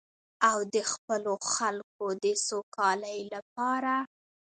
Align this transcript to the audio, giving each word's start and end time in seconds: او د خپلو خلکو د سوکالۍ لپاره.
او 0.49 0.57
د 0.73 0.75
خپلو 0.91 1.33
خلکو 1.53 2.05
د 2.23 2.25
سوکالۍ 2.47 3.19
لپاره. 3.33 3.93